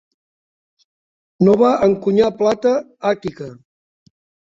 [1.45, 2.75] No va encunyar plata
[3.15, 3.55] àtica.